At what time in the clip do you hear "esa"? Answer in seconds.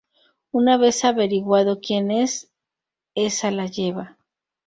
3.13-3.51